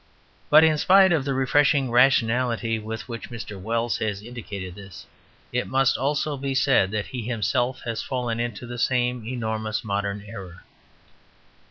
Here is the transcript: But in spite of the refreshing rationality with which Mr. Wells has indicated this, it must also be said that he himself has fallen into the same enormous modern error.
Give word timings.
But 0.49 0.63
in 0.63 0.79
spite 0.79 1.11
of 1.11 1.25
the 1.25 1.33
refreshing 1.35 1.91
rationality 1.91 2.79
with 2.79 3.07
which 3.07 3.29
Mr. 3.29 3.61
Wells 3.61 3.99
has 3.99 4.23
indicated 4.23 4.73
this, 4.73 5.05
it 5.53 5.67
must 5.67 5.95
also 5.95 6.37
be 6.37 6.55
said 6.55 6.89
that 6.89 7.05
he 7.05 7.21
himself 7.21 7.81
has 7.85 8.01
fallen 8.01 8.39
into 8.39 8.65
the 8.65 8.79
same 8.79 9.23
enormous 9.27 9.83
modern 9.83 10.23
error. 10.27 10.63